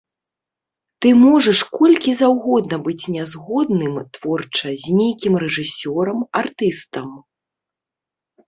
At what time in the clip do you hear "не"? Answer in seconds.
3.15-3.23